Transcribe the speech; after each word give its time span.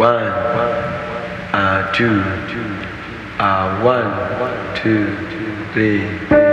One, 0.00 0.10
uh, 0.12 1.92
two, 1.92 2.20
uh, 3.40 3.82
one, 3.82 4.76
two, 4.76 5.12
three. 5.72 6.47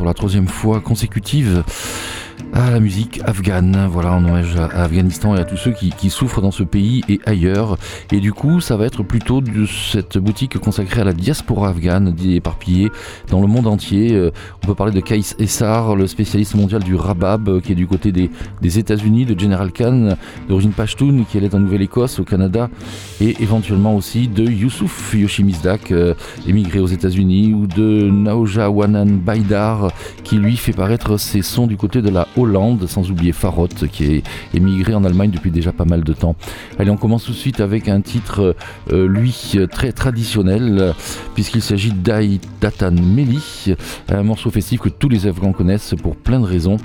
Pour 0.00 0.06
la 0.06 0.14
troisième 0.14 0.48
fois 0.48 0.80
consécutive 0.80 1.62
la 2.68 2.80
musique 2.80 3.20
afghane. 3.24 3.86
Voilà, 3.90 4.12
en 4.12 4.24
hommage 4.24 4.56
à 4.56 4.82
Afghanistan 4.82 5.34
et 5.36 5.40
à 5.40 5.44
tous 5.44 5.56
ceux 5.56 5.70
qui, 5.72 6.10
souffrent 6.10 6.42
dans 6.42 6.50
ce 6.50 6.64
pays 6.64 7.02
et 7.08 7.20
ailleurs. 7.24 7.78
Et 8.12 8.20
du 8.20 8.32
coup, 8.32 8.60
ça 8.60 8.76
va 8.76 8.86
être 8.86 9.02
plutôt 9.02 9.40
de 9.40 9.64
cette 9.66 10.18
boutique 10.18 10.58
consacrée 10.58 11.00
à 11.00 11.04
la 11.04 11.12
diaspora 11.12 11.70
afghane, 11.70 12.14
éparpillée 12.28 12.90
dans 13.30 13.40
le 13.40 13.46
monde 13.46 13.66
entier. 13.66 14.12
Euh, 14.12 14.30
On 14.62 14.66
peut 14.66 14.74
parler 14.74 14.92
de 14.92 15.00
Kais 15.00 15.20
Essar, 15.38 15.94
le 15.94 16.06
spécialiste 16.06 16.54
mondial 16.54 16.82
du 16.82 16.96
rabab, 16.96 17.48
euh, 17.48 17.60
qui 17.60 17.72
est 17.72 17.76
du 17.76 17.86
côté 17.86 18.12
des, 18.12 18.30
États-Unis, 18.78 19.24
de 19.24 19.38
General 19.38 19.70
Khan, 19.72 20.16
d'origine 20.48 20.72
Pashtun, 20.72 21.24
qui 21.30 21.38
est 21.38 21.54
en 21.54 21.60
Nouvelle-Écosse, 21.60 22.18
au 22.18 22.24
Canada, 22.24 22.68
et 23.20 23.36
éventuellement 23.40 23.94
aussi 23.94 24.28
de 24.28 24.44
Youssouf 24.44 25.14
Yoshimizdak, 25.14 25.92
euh, 25.92 26.14
émigré 26.46 26.80
aux 26.80 26.86
États-Unis, 26.86 27.54
ou 27.54 27.66
de 27.66 28.10
Naoja 28.10 28.68
Wanan 28.70 29.18
Baidar, 29.18 29.92
qui 30.24 30.36
lui 30.36 30.56
fait 30.56 30.72
paraître 30.72 31.16
ses 31.16 31.42
sons 31.42 31.66
du 31.66 31.76
côté 31.76 32.02
de 32.02 32.10
la 32.10 32.26
Hollande, 32.36 32.49
sans 32.86 33.10
oublier 33.10 33.32
Farot, 33.32 33.68
qui 33.68 34.04
est 34.04 34.22
émigré 34.54 34.94
en 34.94 35.04
Allemagne 35.04 35.30
depuis 35.30 35.50
déjà 35.50 35.72
pas 35.72 35.84
mal 35.84 36.02
de 36.02 36.12
temps. 36.12 36.36
Allez, 36.78 36.90
on 36.90 36.96
commence 36.96 37.24
tout 37.24 37.32
de 37.32 37.36
suite 37.36 37.60
avec 37.60 37.88
un 37.88 38.00
titre, 38.00 38.56
euh, 38.92 39.06
lui, 39.06 39.56
très 39.70 39.92
traditionnel, 39.92 40.94
puisqu'il 41.34 41.62
s'agit 41.62 41.92
d'Aï 41.92 42.40
Datan 42.60 42.92
Meli, 42.92 43.74
un 44.08 44.22
morceau 44.22 44.50
festif 44.50 44.80
que 44.80 44.88
tous 44.88 45.08
les 45.08 45.26
Afghans 45.26 45.52
connaissent 45.52 45.94
pour 46.02 46.16
plein 46.16 46.40
de 46.40 46.46
raisons. 46.46 46.76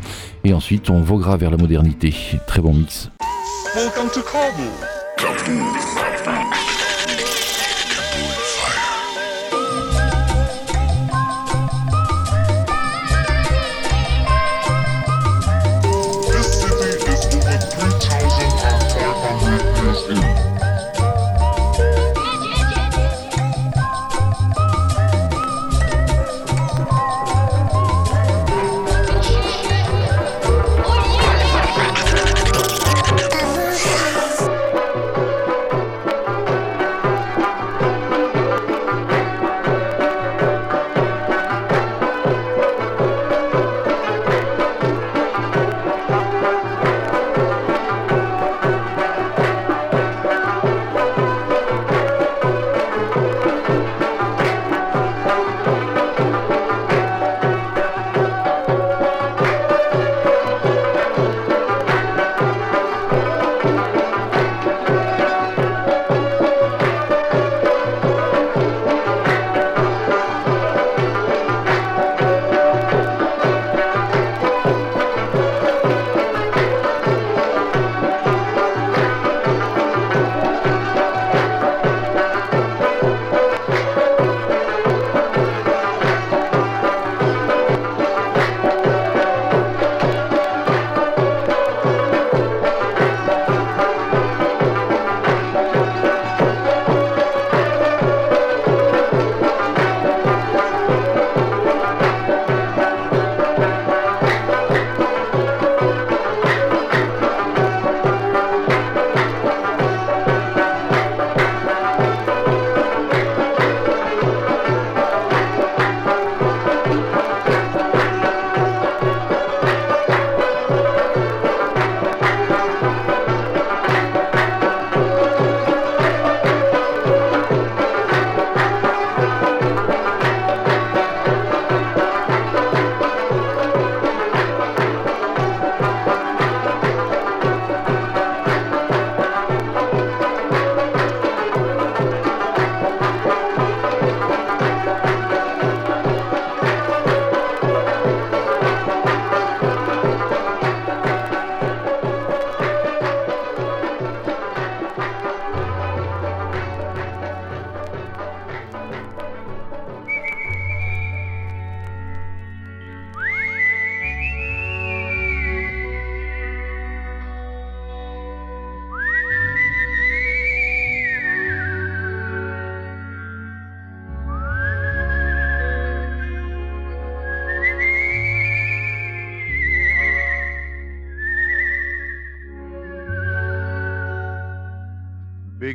Et 0.43 0.53
ensuite, 0.53 0.89
on 0.89 1.01
voguera 1.01 1.37
vers 1.37 1.51
la 1.51 1.57
modernité. 1.57 2.13
Très 2.47 2.61
bon 2.61 2.73
mix. 2.73 3.09
Welcome 3.75 4.09
to 4.13 4.21
Kabul. 4.21 4.65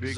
Big, 0.01 0.17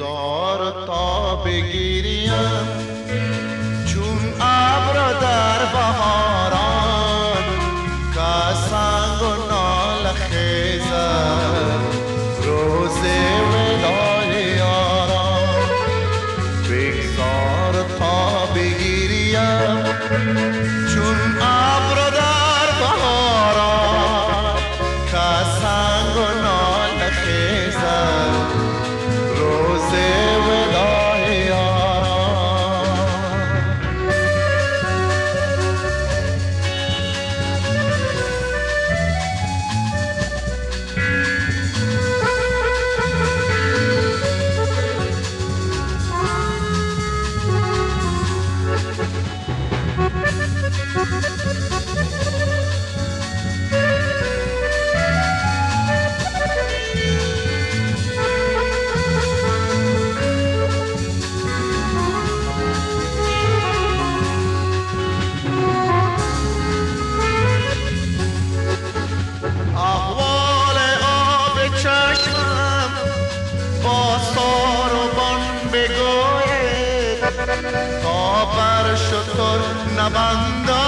تا 78.02 78.44
بر 78.44 78.94
شطر 78.94 79.58
نبندان 79.98 80.81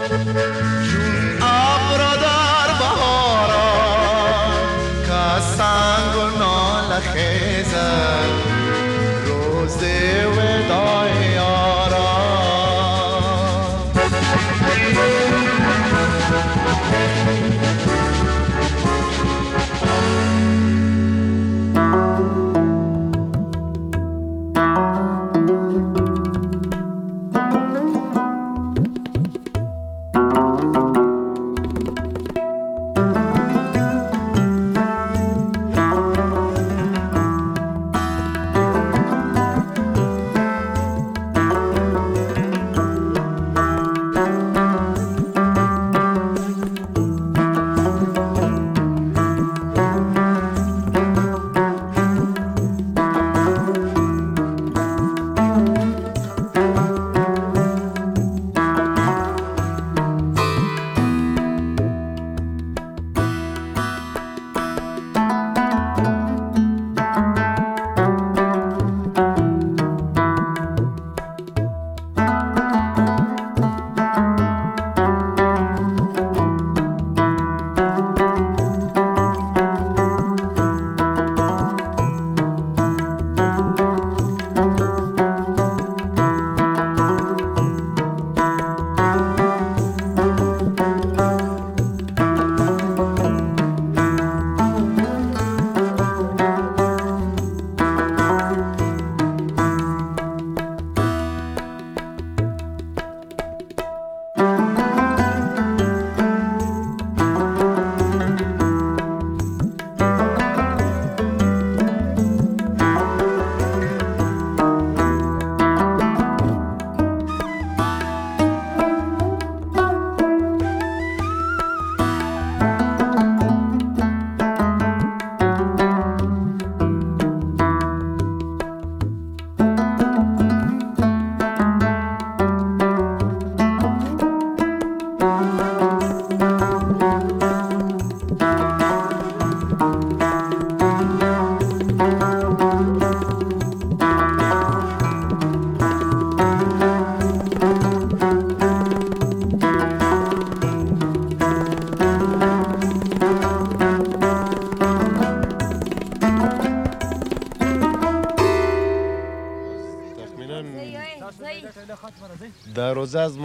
You 0.00 1.03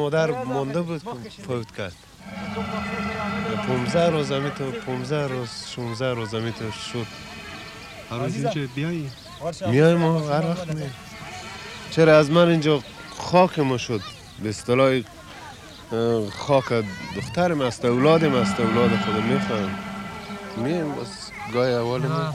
مادر 0.10 0.44
مانده 0.44 0.82
بود 0.82 1.02
فوت 1.48 1.76
کرد. 1.78 1.94
15 3.68 4.10
روز 4.10 4.32
میتو 4.32 4.72
15 4.72 5.28
روز 5.28 5.50
16 5.76 6.14
روز 6.14 6.36
میتو 6.36 6.72
شد. 6.72 7.06
هر 8.12 8.18
روز 8.18 8.36
اینجا 8.36 8.62
بیایی؟ 8.76 9.12
میایم 9.68 9.98
ما 9.98 10.20
هر 10.20 10.46
وقت 10.46 10.68
میایم. 10.68 10.94
چرا 11.92 12.18
از 12.18 12.32
من 12.32 12.48
اینجا 12.48 12.84
خاک 13.18 13.60
ما 13.60 13.78
شد؟ 13.78 14.02
به 14.44 14.50
اصطلاح 14.50 15.02
خاک 16.30 16.84
دخترم 17.16 17.62
است 17.62 17.86
اولادم 17.86 18.36
است 18.36 18.60
اولاد 18.60 18.90
خودم 18.90 19.24
می‌خوایم 19.24 19.76
میایم 20.58 20.96
بس 20.96 21.32
گای 21.54 21.74
اول 21.74 22.08
ما. 22.08 22.34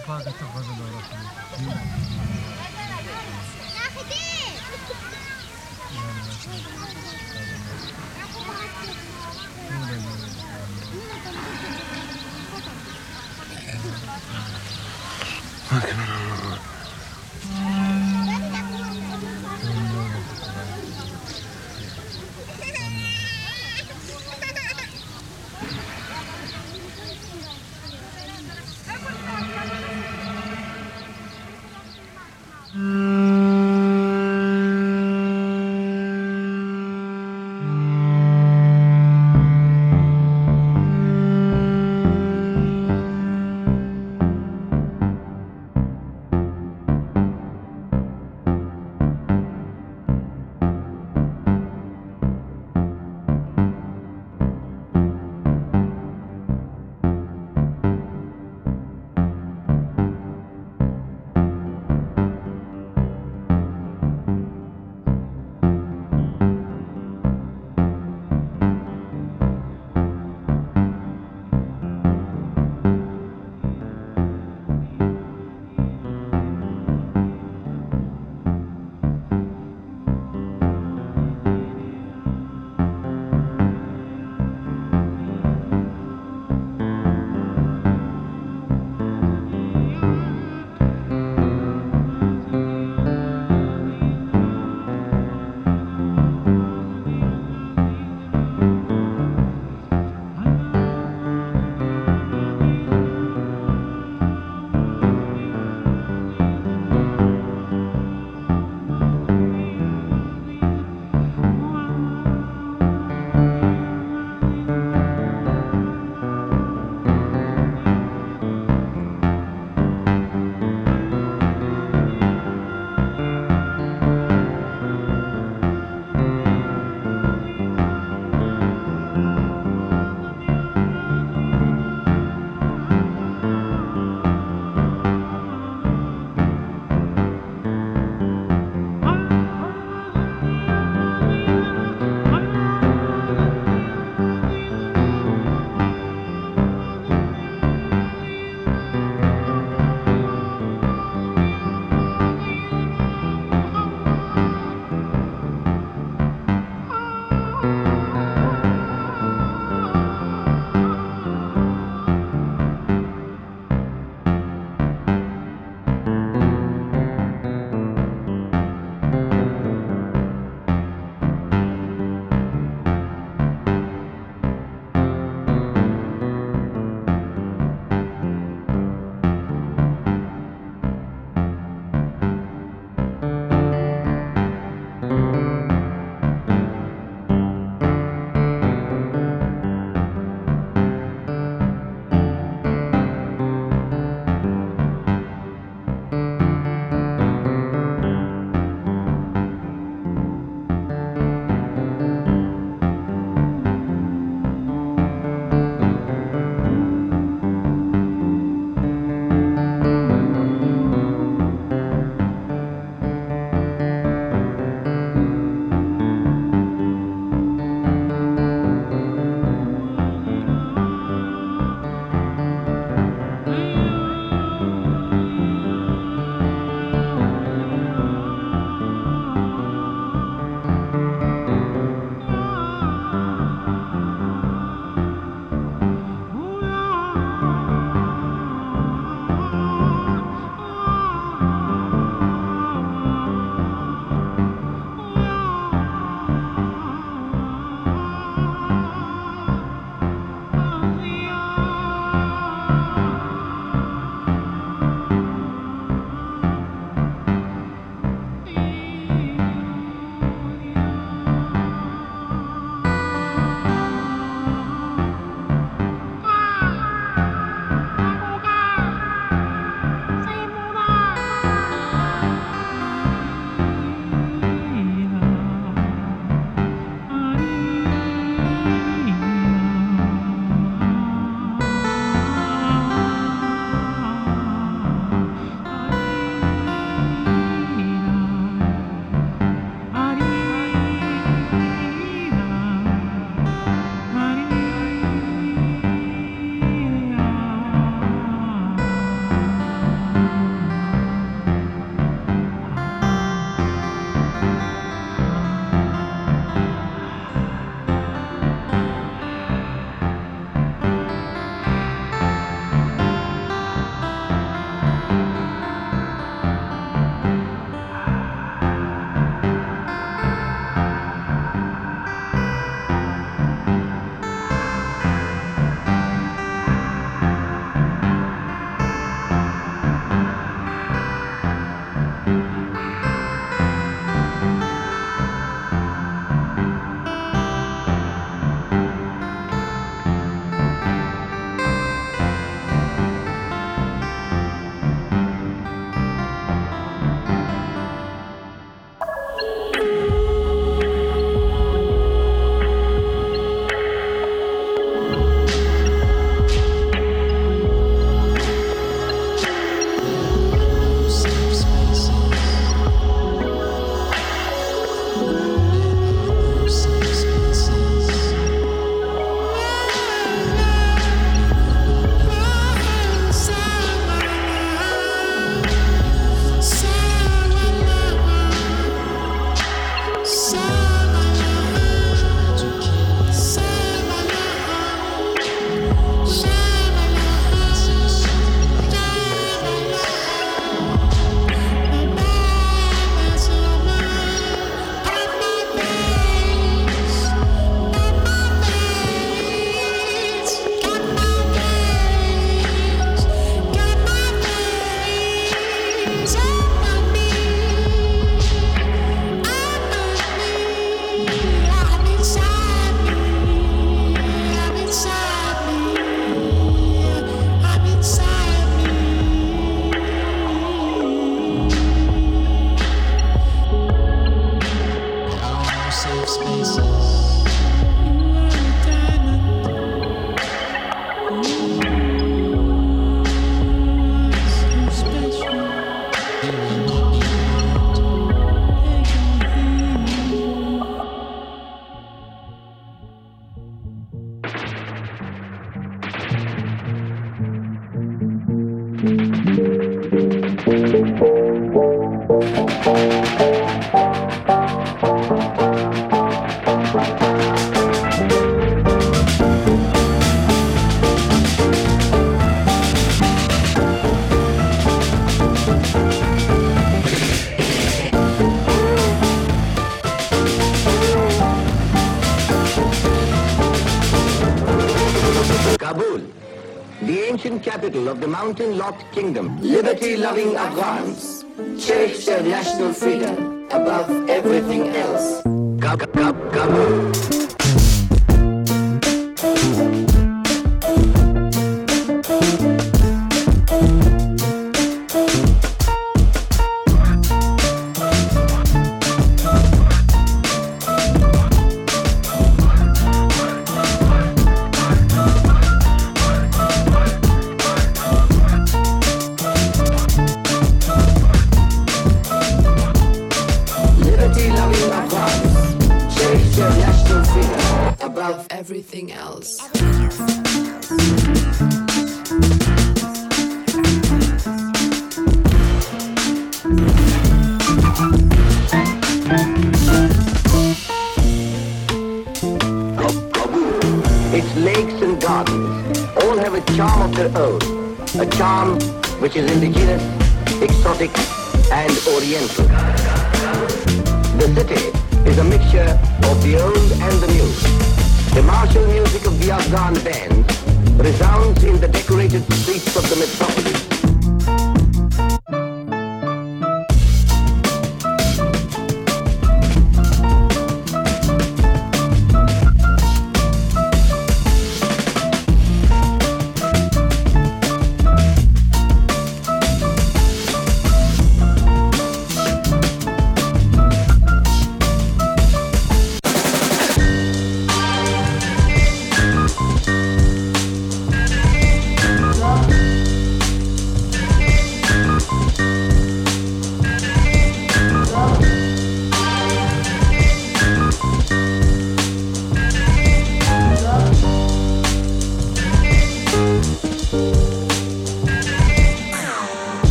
mountain-locked 478.45 479.11
kingdom, 479.13 479.59
liberty-loving 479.63 480.55
Afghans, 480.55 481.47
cherish 481.83 482.27
their 482.27 482.43
national 482.43 482.93
freedom. 482.93 483.67
Above 483.71 484.29
everything 484.29 484.89
else. 484.89 485.44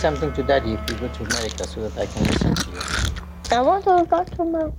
Something 0.00 0.32
to 0.32 0.42
Daddy 0.42 0.72
if 0.72 0.80
you 0.90 0.96
go 0.96 1.08
to 1.08 1.22
America 1.24 1.66
so 1.66 1.86
that 1.88 1.98
I 2.02 2.06
can 2.06 2.24
listen 2.24 2.54
to 2.54 2.70
you. 2.70 3.56
I 3.56 3.60
want 3.60 3.84
to 3.84 4.06
go 4.08 4.24
to 4.24 4.42
America. 4.42 4.76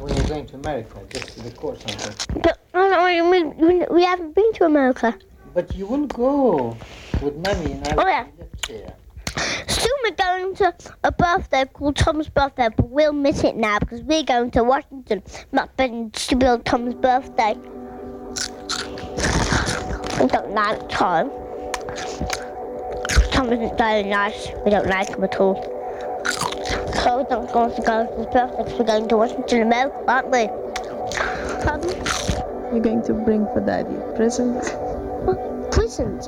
When 0.00 0.14
you're 0.14 0.26
going 0.26 0.46
to 0.46 0.54
America, 0.56 1.00
just 1.08 1.38
record 1.44 1.78
something. 1.80 2.40
But 2.42 2.58
no, 2.72 2.88
no, 2.88 3.30
we, 3.30 3.42
we, 3.42 3.84
we 3.90 4.04
haven't 4.04 4.34
been 4.36 4.52
to 4.54 4.64
America. 4.64 5.18
But 5.54 5.74
you 5.74 5.86
will 5.86 6.06
go 6.06 6.76
with 7.20 7.34
Mommy 7.36 7.72
and 7.72 7.88
I 7.88 7.94
Oh, 7.96 8.06
yeah. 8.06 8.26
here. 8.68 8.94
Soon 9.66 9.92
we're 10.04 10.10
going 10.12 10.54
to 10.56 10.74
a 11.02 11.10
birthday 11.12 11.64
called 11.64 11.96
Tom's 11.96 12.28
birthday, 12.28 12.68
but 12.76 12.88
we'll 12.88 13.12
miss 13.12 13.42
it 13.42 13.56
now 13.56 13.78
because 13.80 14.02
we're 14.02 14.22
going 14.22 14.50
to 14.52 14.62
Washington. 14.62 15.22
Not 15.52 15.76
been 15.76 16.10
to 16.12 16.36
build 16.36 16.64
Tom's 16.64 16.94
birthday. 16.94 17.54
We 20.20 20.26
don't 20.28 20.50
like 20.52 20.88
Tom. 20.88 21.30
Tom 23.38 23.52
isn't 23.52 23.78
very 23.78 24.02
nice. 24.02 24.48
We 24.64 24.72
don't 24.72 24.88
like 24.88 25.10
him 25.10 25.22
at 25.22 25.36
all. 25.36 25.62
So 26.24 27.18
we 27.18 27.24
don't 27.30 27.54
want 27.54 27.76
to 27.76 27.82
go 27.82 28.04
to 28.04 28.16
the 28.16 28.52
because 28.56 28.76
we're 28.76 28.84
going 28.84 29.06
to 29.06 29.16
Washington, 29.16 29.62
America, 29.62 30.04
aren't 30.08 30.30
we? 30.32 30.48
Pardon? 31.62 31.88
You're 32.72 32.80
going 32.80 33.04
to 33.04 33.14
bring 33.14 33.46
for 33.54 33.60
daddy 33.60 33.94
presents? 34.16 34.72
What? 35.22 35.70
Prisons? 35.70 36.26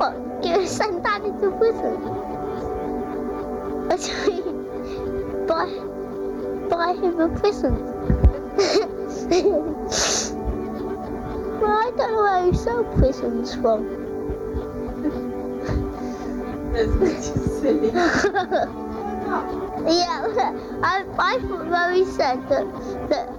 What? 0.00 0.16
You're 0.44 0.66
send 0.66 1.04
daddy 1.04 1.30
to 1.38 1.50
prison? 1.54 1.94
Buy, 5.46 5.66
buy 6.68 6.94
him 6.94 7.20
a 7.20 7.28
present. 7.38 7.78
well, 11.62 11.78
I 11.78 11.92
don't 11.96 12.10
know 12.10 12.22
where 12.22 12.46
you 12.46 12.54
sell 12.54 12.82
prisons 12.98 13.54
from. 13.54 14.05
Silly. 16.76 17.88
yeah, 19.88 20.28
I, 20.82 21.04
I 21.18 21.38
thought 21.40 21.68
Mary 21.68 22.04
said 22.04 22.46
that, 22.50 22.66
that 23.08 23.30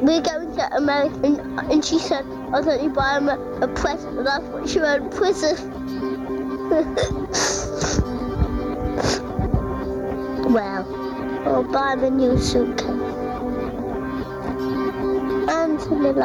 we're 0.00 0.20
going 0.20 0.54
to 0.54 0.76
America, 0.76 1.18
and, 1.24 1.58
and 1.72 1.84
she 1.84 1.98
said, 1.98 2.24
I'll 2.52 2.68
only 2.68 2.88
buy 2.88 3.18
him 3.18 3.28
a, 3.28 3.36
a 3.62 3.68
present, 3.68 4.16
and 4.18 4.28
I 4.28 4.38
thought 4.38 4.68
she 4.68 4.78
meant 4.78 5.10
prison. 5.12 5.56
well, 10.52 10.86
I'll 11.48 11.64
buy 11.64 11.94
him 11.94 12.04
a 12.04 12.10
new 12.10 12.38
suitcase. 12.38 12.86
And 15.50 15.80
an 15.80 16.22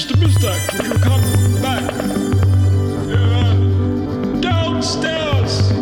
Mr. 0.00 0.16
Mizdak, 0.16 0.60
would 0.72 0.86
you 0.86 0.94
come 1.00 1.20
back? 1.60 1.84
Uh, 3.12 3.54
downstairs! 4.40 5.72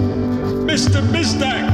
Mr. 0.67 1.01
I 1.13 1.68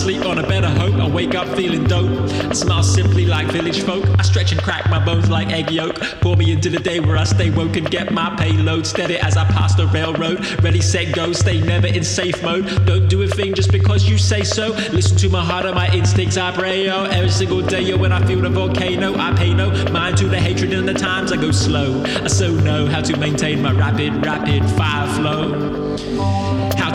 sleep 0.00 0.24
on 0.24 0.38
a 0.38 0.46
better 0.46 0.68
hope. 0.68 0.94
I 0.94 1.06
wake 1.08 1.34
up 1.34 1.46
feeling 1.56 1.84
dope. 1.84 2.10
I 2.48 2.54
smile 2.54 2.82
simply 2.82 3.26
like 3.26 3.46
village 3.48 3.82
folk. 3.82 4.06
I 4.18 4.22
stretch 4.22 4.50
and 4.50 4.62
crack 4.62 4.88
my 4.88 5.04
bones 5.04 5.28
like 5.28 5.48
egg 5.50 5.70
yolk. 5.70 5.96
Pour 6.22 6.36
me 6.36 6.52
into 6.52 6.70
the 6.70 6.78
day 6.78 7.00
where 7.00 7.18
I 7.18 7.24
stay 7.24 7.50
woke 7.50 7.76
and 7.76 7.90
get 7.90 8.10
my 8.10 8.34
payload 8.36 8.86
steady 8.86 9.18
as 9.18 9.36
I 9.36 9.44
pass 9.44 9.74
the 9.74 9.86
railroad. 9.88 10.38
Ready, 10.62 10.80
set, 10.80 11.14
go. 11.14 11.32
Stay 11.32 11.60
never 11.60 11.86
in 11.86 12.02
safe 12.02 12.42
mode. 12.42 12.86
Don't 12.86 13.08
do 13.08 13.22
a 13.22 13.26
thing 13.26 13.52
just 13.54 13.72
because 13.72 14.08
you 14.08 14.16
say 14.16 14.42
so. 14.42 14.68
Listen 14.90 15.18
to 15.18 15.28
my 15.28 15.44
heart 15.44 15.66
and 15.66 15.74
my 15.74 15.92
instincts. 15.94 16.38
I 16.38 16.50
pray, 16.52 16.86
yo. 16.86 17.04
Every 17.04 17.30
single 17.30 17.60
day, 17.60 17.82
yo, 17.82 17.98
when 17.98 18.12
I 18.12 18.24
feel 18.26 18.40
the 18.40 18.48
volcano, 18.48 19.14
I 19.18 19.34
pay 19.34 19.52
no 19.52 19.70
mind 19.92 20.16
to 20.18 20.28
the 20.28 20.40
hatred 20.40 20.72
and 20.72 20.88
the 20.88 20.94
times 20.94 21.30
I 21.30 21.36
go 21.36 21.50
slow. 21.50 22.02
I 22.04 22.28
so 22.28 22.50
know 22.50 22.86
how 22.86 23.02
to 23.02 23.16
maintain 23.18 23.60
my 23.60 23.72
rapid, 23.72 24.24
rapid 24.24 24.64
fire 24.70 25.08
flow. 25.14 25.80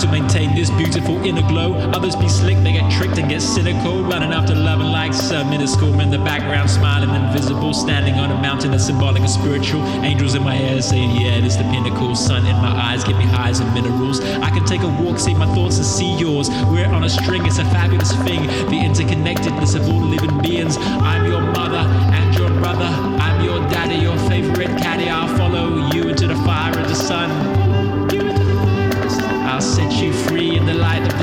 To 0.06 0.12
maintain 0.12 0.54
this 0.54 0.70
beautiful 0.70 1.18
inner 1.26 1.42
glow. 1.42 1.74
Others 1.74 2.16
be 2.18 2.30
slick, 2.30 2.58
they 2.60 2.74
get 2.74 2.92
tricked 2.92 3.18
and 3.18 3.28
get 3.28 3.42
cynical. 3.42 4.04
Running 4.04 4.34
after 4.34 4.54
love 4.54 4.80
and 4.80 4.92
like 4.92 5.16
some 5.16 5.50
minuscule 5.50 6.00
in 6.00 6.12
the 6.12 6.20
background, 6.20 6.70
smiling 6.70 7.10
invisible. 7.10 7.74
Standing 7.74 8.14
on 8.14 8.30
a 8.30 8.40
mountain 8.40 8.70
that's 8.70 8.86
symbolic 8.86 9.22
and 9.22 9.30
spiritual. 9.30 9.82
Angels 10.06 10.36
in 10.36 10.44
my 10.44 10.54
hair 10.54 10.80
saying, 10.84 11.10
Yeah, 11.20 11.40
this 11.40 11.56
the 11.56 11.64
pinnacle. 11.64 12.14
Sun 12.16 12.46
in 12.46 12.56
my 12.58 12.70
eyes, 12.70 13.04
give 13.04 13.18
me 13.18 13.24
highs 13.24 13.62
and 13.62 13.74
minerals. 13.74 14.22
I 14.22 14.52
can 14.52 14.64
take 14.66 14.82
a 14.82 14.88
walk, 14.88 15.18
see 15.18 15.34
my 15.34 15.52
thoughts 15.56 15.78
and 15.78 15.86
see 15.86 16.16
yours. 16.20 16.50
We're 16.70 16.86
on 16.86 17.04
a 17.04 17.10
string, 17.10 17.44
it's 17.44 17.58
a 17.58 17.66
fabulous 17.66 18.12
thing. 18.28 18.46
The 18.46 18.78
interconnectedness 18.86 19.76
of 19.76 19.90
all 19.90 20.02
living 20.02 20.40
beings. 20.40 20.78
I'm 20.78 21.26
your 21.26 21.42
mother 21.42 21.82
and 22.14 22.36
your 22.38 22.50
brother. 22.50 22.86
I'm 22.86 23.35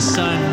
sun. 0.03 0.52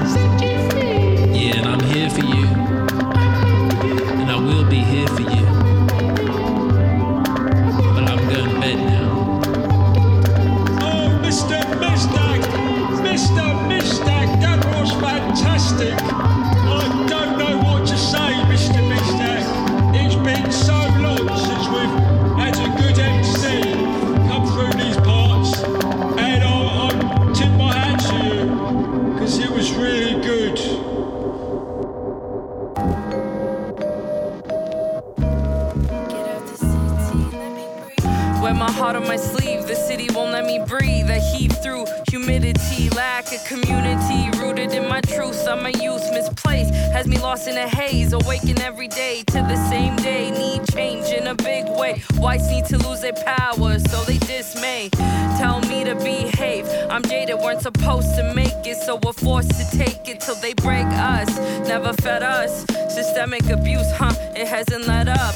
Sleeve, 39.50 39.68
the 39.68 39.76
city 39.76 40.08
won't 40.14 40.32
let 40.32 40.46
me 40.46 40.60
breathe. 40.60 41.10
I 41.10 41.20
heave 41.20 41.52
through 41.64 41.86
humidity, 42.10 42.90
lack 42.90 43.32
of 43.34 43.44
community. 43.46 44.30
Rooted 44.40 44.74
in 44.74 44.88
my 44.88 45.02
truth, 45.02 45.48
I'm 45.48 45.66
a 45.66 45.72
youth 45.72 46.04
misplaced. 46.12 46.74
Has 46.94 47.08
me 47.08 47.18
lost 47.20 47.48
in 47.48 47.58
a 47.58 47.68
haze, 47.68 48.14
awaken 48.14 48.62
every 48.62 48.88
day 48.88 49.24
to 49.28 49.40
the 49.52 49.56
same 49.70 49.96
day. 49.98 50.32
Need 50.32 50.68
change 50.72 51.08
in 51.08 51.28
a 51.28 51.36
big 51.36 51.66
way. 51.68 52.04
Whites 52.16 52.50
need 52.50 52.66
to 52.66 52.78
lose 52.78 53.02
their 53.02 53.14
power, 53.14 53.80
so 53.80 54.04
they 54.04 54.18
dismay. 54.20 54.90
Tell 55.38 55.62
me 55.62 55.84
to 55.84 55.96
behave. 55.96 56.68
I'm 56.90 57.04
jaded, 57.04 57.38
weren't 57.38 57.62
supposed 57.62 58.16
to 58.16 58.34
make 58.34 58.60
it, 58.66 58.78
so 58.78 59.00
we're 59.04 59.14
forced 59.14 59.52
to 59.60 59.78
take 59.78 60.08
it 60.08 60.20
till 60.22 60.36
they 60.36 60.54
break 60.54 60.88
us. 60.88 61.30
Never 61.68 61.94
fed 61.94 62.24
us. 62.24 62.66
Systemic 62.94 63.50
abuse, 63.50 63.92
huh? 63.94 64.14
It 64.36 64.48
hasn't 64.48 64.86
let 64.88 65.08
up. 65.08 65.36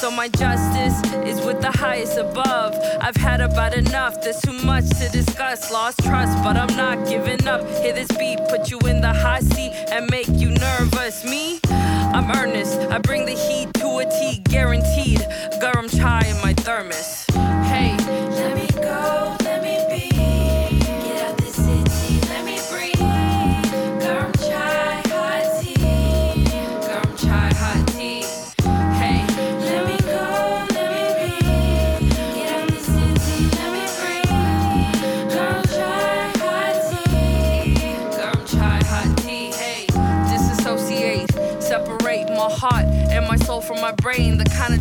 So 0.00 0.10
my 0.10 0.28
justice 0.28 0.96
is 1.26 1.44
with 1.44 1.60
the 1.60 1.70
highest 1.70 2.16
above. 2.16 2.74
I've 3.02 3.16
had 3.16 3.42
about 3.42 3.74
enough, 3.74 4.18
there's 4.22 4.40
too 4.40 4.54
much 4.64 4.88
to 4.98 5.10
discuss. 5.10 5.70
Lost 5.70 5.98
trust, 6.02 6.42
but 6.42 6.56
I'm 6.56 6.74
not 6.74 7.06
giving 7.06 7.46
up. 7.46 7.60
Hear 7.82 7.92
this 7.92 8.08
beat, 8.16 8.38
put 8.48 8.70
you 8.70 8.78
in 8.88 9.02
the 9.02 9.12
hot 9.12 9.42
seat 9.42 9.72
and 9.92 10.10
make 10.10 10.28
you 10.28 10.52
nervous. 10.52 11.22
Me? 11.26 11.60
I'm 11.68 12.30
earnest, 12.30 12.80
I 12.90 12.96
bring 12.96 13.26
the 13.26 13.32
heat 13.32 13.74
to 13.74 13.98
a 13.98 14.06
T, 14.06 14.40
guaranteed. 14.44 15.20
Garam 15.60 15.94
chai 15.94 16.26
in 16.26 16.40
my 16.40 16.54
thermos. 16.54 17.19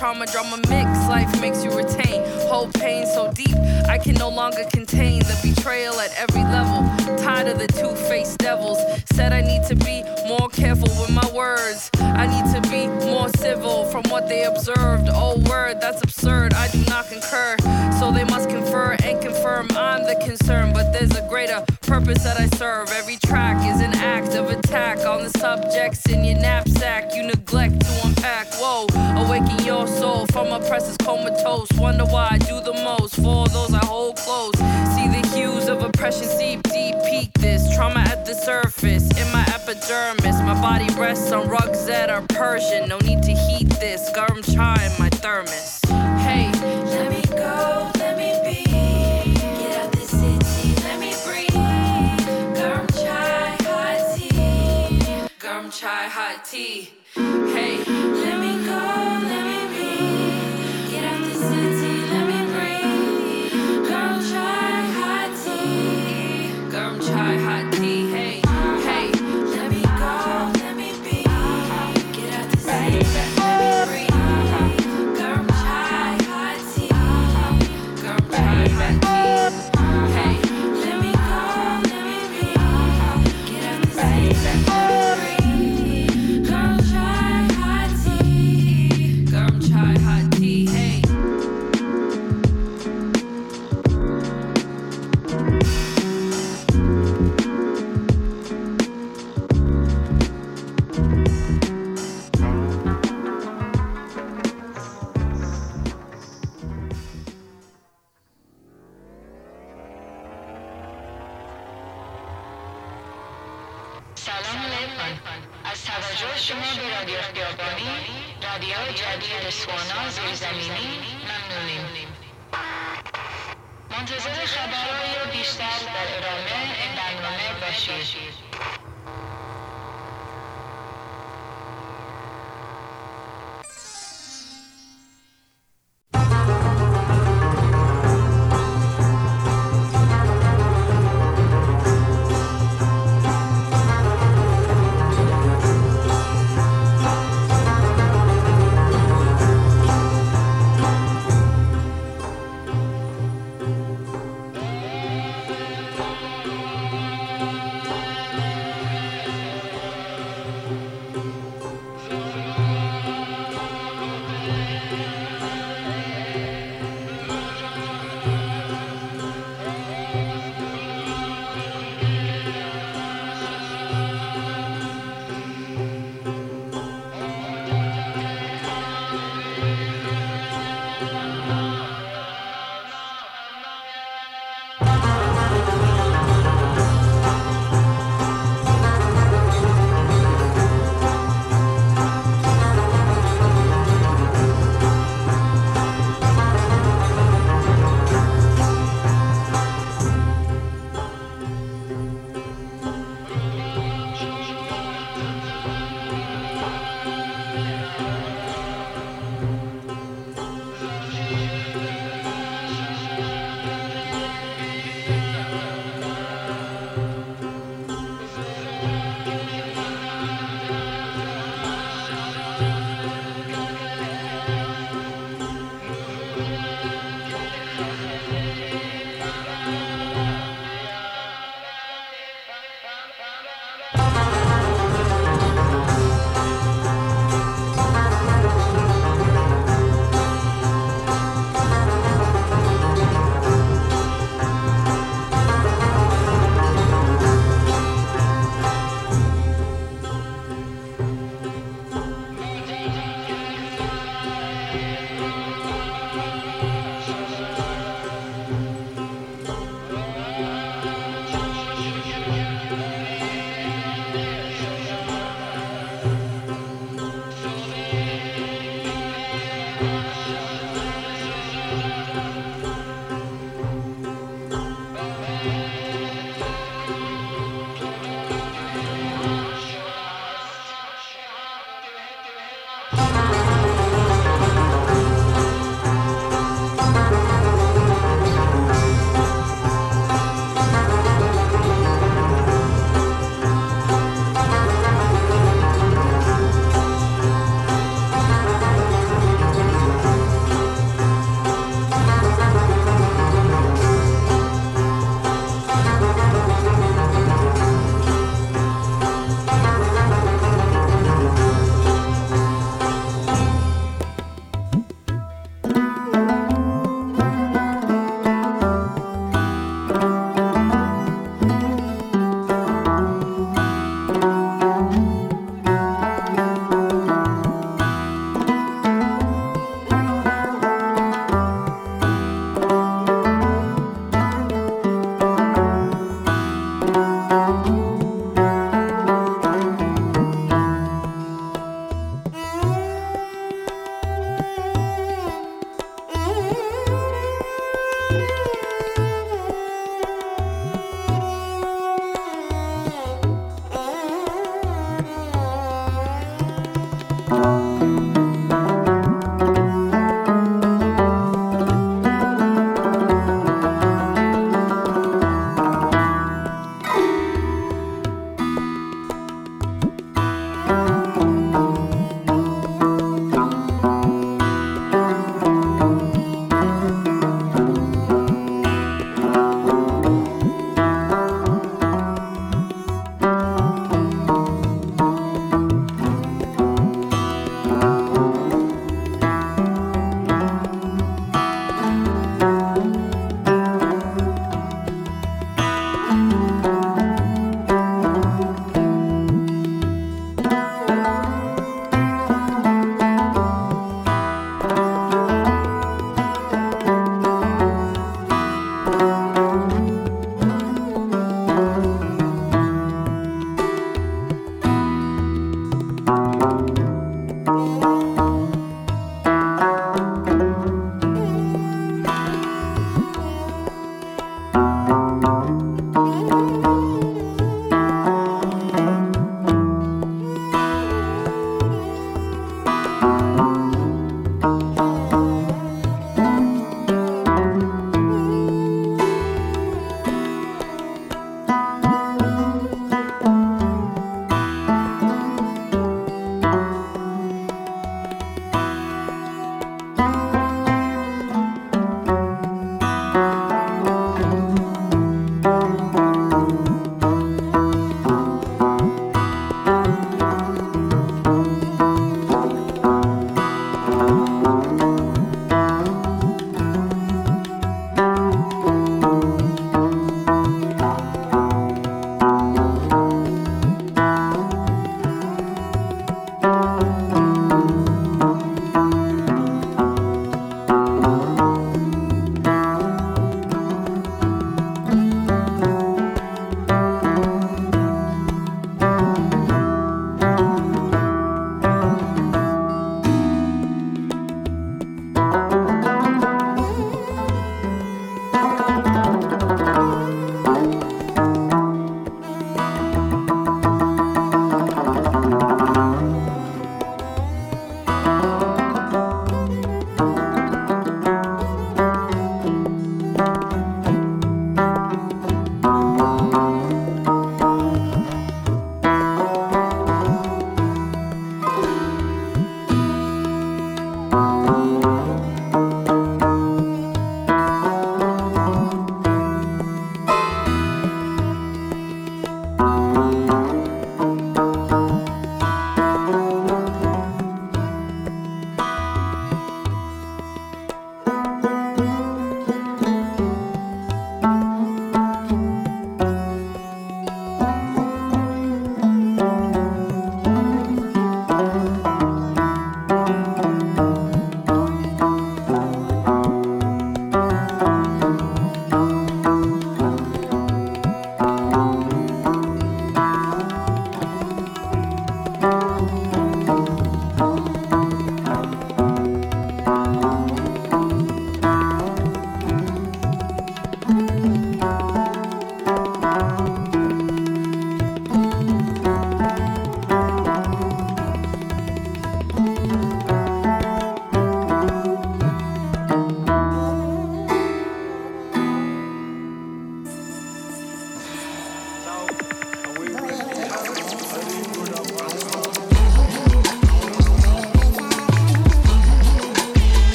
Trauma 0.00 0.24
drama 0.24 0.56
mix 0.70 0.88
life 1.08 1.30
makes 1.42 1.62
you 1.62 1.70
retain. 1.76 2.24
Hold 2.48 2.72
pain 2.72 3.04
so 3.04 3.30
deep, 3.32 3.54
I 3.86 3.98
can 3.98 4.14
no 4.14 4.30
longer 4.30 4.64
contain 4.72 5.18
the 5.18 5.38
betrayal 5.42 5.92
at 6.00 6.10
every 6.16 6.42
level. 6.42 6.80
Tired 7.18 7.48
of 7.48 7.58
the 7.58 7.66
two 7.66 7.94
faced 8.08 8.38
devils. 8.38 8.78
Said 9.12 9.34
I 9.34 9.42
need 9.42 9.62
to 9.68 9.76
be 9.76 10.02
more 10.26 10.48
careful 10.48 10.88
with 10.98 11.10
my 11.10 11.30
words. 11.34 11.90
I 11.98 12.26
need 12.26 12.46
to 12.54 12.62
be 12.70 12.86
more 13.04 13.28
civil 13.28 13.84
from 13.90 14.04
what 14.04 14.26
they 14.26 14.44
observed. 14.44 15.10
Oh, 15.12 15.38
word, 15.50 15.82
that's 15.82 16.02
absurd. 16.02 16.54
I 16.54 16.68
do 16.68 16.82
not 16.86 17.06
concur. 17.10 17.56
So 17.98 18.10
they 18.10 18.24
must 18.24 18.48
confer 18.48 18.96
and 19.04 19.20
confirm 19.20 19.68
I'm 19.72 20.04
the 20.04 20.16
concern. 20.24 20.72
But 20.72 20.92
there's 20.94 21.14
a 21.14 21.28
greater 21.28 21.62
purpose 21.82 22.22
that 22.24 22.40
I 22.40 22.46
serve. 22.56 22.88
Every 22.92 23.18
track 23.18 23.58
is 23.68 23.82
an 23.82 23.92
act 23.96 24.34
of 24.34 24.48
attack 24.70 25.04
on 25.04 25.24
the 25.24 25.30
subjects 25.38 26.06
in 26.06 26.24
your 26.24 26.38
knapsack. 26.38 27.12
You 27.16 27.24
neglect 27.24 27.80
to 27.80 28.06
unpack. 28.06 28.46
Whoa, 28.54 28.86
awaken 29.20 29.64
your 29.66 29.88
soul 29.88 30.26
from 30.26 30.52
oppressors 30.52 30.96
comatose. 30.98 31.68
Wonder 31.76 32.04
why 32.04 32.28
I 32.30 32.38
do 32.38 32.60
the 32.60 32.74
most 32.74 33.16
for 33.16 33.48
those 33.48 33.74
I 33.74 33.84
hold 33.84 34.16
close. 34.16 34.54
See 34.94 35.08
the 35.08 35.28
hues 35.34 35.68
of 35.68 35.82
oppression 35.82 36.24
seep 36.24 36.62
deep. 36.64 36.94
Peak 37.10 37.32
this 37.40 37.74
trauma 37.74 38.00
at 38.00 38.24
the 38.24 38.34
surface 38.34 39.10
in 39.20 39.32
my 39.32 39.44
epidermis. 39.56 40.40
My 40.42 40.54
body 40.60 40.86
rests 40.94 41.32
on 41.32 41.48
rugs 41.48 41.86
that 41.86 42.08
are 42.08 42.22
Persian. 42.28 42.88
No 42.88 42.98
need 42.98 43.24
to 43.24 43.32
heat 43.32 43.70
this. 43.80 44.08
Garam 44.14 44.44
chai 44.54 44.94
my 45.00 45.09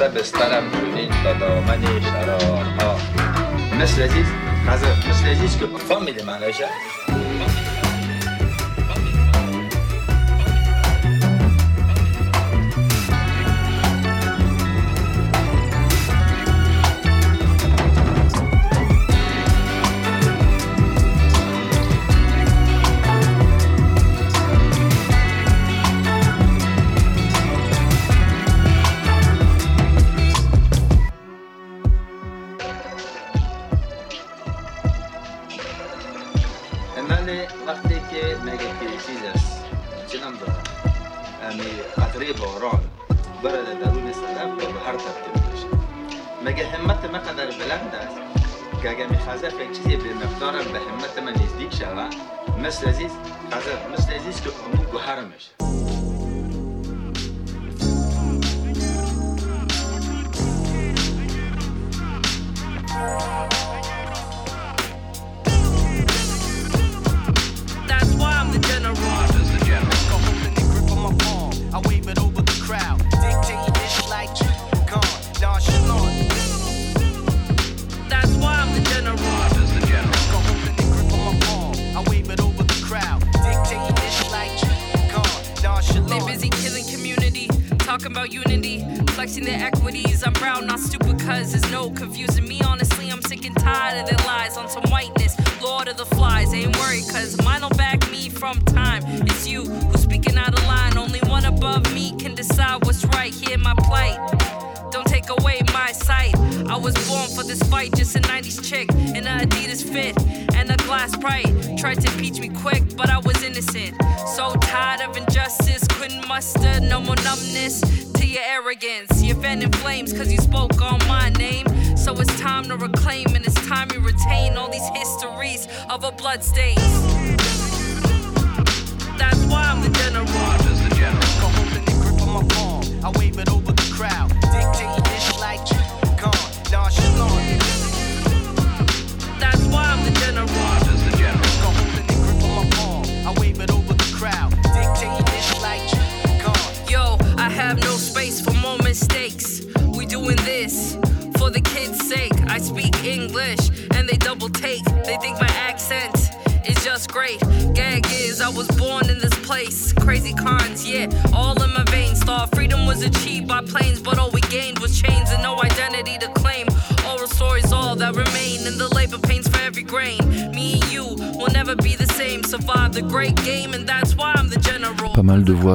ezt 0.00 0.10
ebesztelem, 0.10 0.70
nincs 0.94 1.24
a 1.24 1.32
domani, 1.38 1.86
a 1.86 2.24
rohadt. 2.24 3.02
Mesélj, 3.76 4.08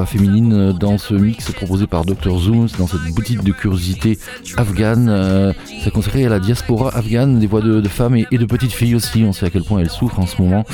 féminine 0.06 0.52
euh, 0.52 0.72
dans 0.72 0.98
ce 0.98 1.14
mix 1.14 1.50
proposé 1.52 1.86
par 1.86 2.04
Dr 2.04 2.38
Zooms 2.38 2.68
dans 2.78 2.86
cette 2.86 3.14
boutique 3.14 3.42
de 3.42 3.52
curiosité 3.52 4.18
afghane 4.56 5.08
euh, 5.08 5.52
c'est 5.84 5.90
consacré 5.90 6.24
à 6.24 6.30
la 6.30 6.40
diaspora 6.40 6.96
afghane, 6.96 7.38
des 7.38 7.46
voix 7.46 7.60
de, 7.60 7.86
femmes 7.88 8.16
et, 8.16 8.38
de 8.38 8.46
petites 8.46 8.72
filles 8.72 8.94
aussi. 8.94 9.22
On 9.22 9.34
sait 9.34 9.44
à 9.44 9.50
quel 9.50 9.64
point 9.64 9.80
elles 9.80 9.90
souffrent 9.90 10.18
en 10.18 10.24
ce 10.24 10.40
moment, 10.40 10.64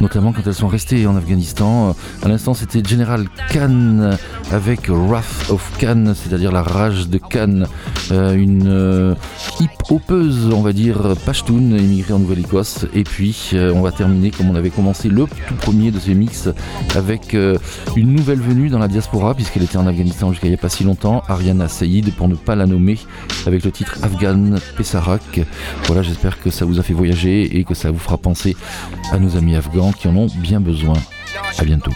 notamment 0.00 0.32
quand 0.32 0.46
elles 0.46 0.54
sont 0.54 0.68
restées 0.68 1.04
en 1.08 1.16
Afghanistan. 1.16 1.96
À 2.22 2.28
l'instant, 2.28 2.54
c'était 2.54 2.80
General 2.88 3.24
Khan 3.52 4.12
avec 4.52 4.88
Wrath 4.88 5.50
of 5.50 5.76
Khan, 5.80 6.12
c'est-à-dire 6.14 6.52
la 6.52 6.62
rage 6.62 7.08
de 7.08 7.18
Khan, 7.18 7.64
euh, 8.12 8.34
une 8.36 8.68
euh, 8.68 9.14
hip-hopeuse, 9.58 10.50
on 10.52 10.62
va 10.62 10.72
dire, 10.72 11.16
pashtoun, 11.24 11.76
immigrée 11.76 12.12
en 12.12 12.20
Nouvelle-Écosse. 12.20 12.86
Et 12.94 13.02
puis, 13.02 13.50
euh, 13.52 13.72
on 13.74 13.82
va 13.82 13.90
terminer 13.90 14.30
comme 14.30 14.48
on 14.48 14.54
avait 14.54 14.70
commencé 14.70 15.08
le 15.08 15.24
tout 15.24 15.54
premier 15.54 15.90
de 15.90 15.98
ces 15.98 16.14
mix 16.14 16.48
avec 16.94 17.36
une 17.96 18.14
nouvelle 18.14 18.40
venue 18.40 18.68
dans 18.68 18.78
la 18.78 18.86
diaspora, 18.86 19.34
puisqu'elle 19.34 19.64
était 19.64 19.76
en 19.76 19.88
Afghanistan 19.88 20.30
jusqu'à 20.30 20.46
il 20.46 20.50
n'y 20.50 20.56
a 20.56 20.60
pas 20.60 20.68
si 20.68 20.84
longtemps, 20.84 21.24
Ariana 21.26 21.66
Saïd, 21.66 22.14
pour 22.14 22.28
ne 22.28 22.36
pas 22.36 22.54
la 22.54 22.66
nommer, 22.66 22.96
avec 23.44 23.64
le 23.64 23.72
titre 23.72 23.98
Afghan. 24.04 24.35
Stéphane 24.36 24.60
Pessarac. 24.76 25.40
Voilà, 25.84 26.02
j'espère 26.02 26.40
que 26.40 26.50
ça 26.50 26.64
vous 26.64 26.78
a 26.78 26.82
fait 26.82 26.92
voyager 26.92 27.58
et 27.58 27.64
que 27.64 27.74
ça 27.74 27.90
vous 27.90 27.98
fera 27.98 28.18
penser 28.18 28.56
à 29.10 29.18
nos 29.18 29.36
amis 29.36 29.56
afghans 29.56 29.92
qui 29.92 30.08
en 30.08 30.16
ont 30.16 30.26
bien 30.36 30.60
besoin. 30.60 30.96
À 31.58 31.64
bientôt. 31.64 31.92